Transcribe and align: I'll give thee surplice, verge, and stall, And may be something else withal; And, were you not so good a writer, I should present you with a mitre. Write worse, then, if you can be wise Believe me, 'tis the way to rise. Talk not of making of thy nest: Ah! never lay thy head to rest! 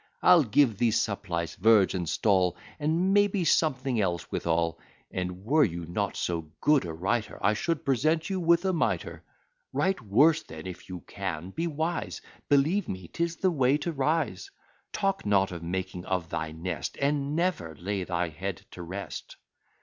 I'll 0.23 0.41
give 0.43 0.79
thee 0.79 0.89
surplice, 0.89 1.53
verge, 1.53 1.93
and 1.93 2.09
stall, 2.09 2.57
And 2.79 3.13
may 3.13 3.27
be 3.27 3.45
something 3.45 4.01
else 4.01 4.31
withal; 4.31 4.79
And, 5.11 5.45
were 5.45 5.63
you 5.63 5.85
not 5.85 6.15
so 6.17 6.49
good 6.59 6.85
a 6.85 6.91
writer, 6.91 7.37
I 7.39 7.53
should 7.53 7.85
present 7.85 8.27
you 8.27 8.39
with 8.39 8.65
a 8.65 8.73
mitre. 8.73 9.23
Write 9.71 10.01
worse, 10.01 10.41
then, 10.41 10.65
if 10.65 10.89
you 10.89 11.01
can 11.01 11.51
be 11.51 11.67
wise 11.67 12.19
Believe 12.49 12.89
me, 12.89 13.09
'tis 13.13 13.35
the 13.35 13.51
way 13.51 13.77
to 13.77 13.91
rise. 13.91 14.49
Talk 14.91 15.23
not 15.23 15.51
of 15.51 15.61
making 15.61 16.05
of 16.05 16.29
thy 16.31 16.51
nest: 16.51 16.97
Ah! 16.99 17.11
never 17.11 17.75
lay 17.75 18.03
thy 18.03 18.29
head 18.29 18.63
to 18.71 18.81
rest! 18.81 19.35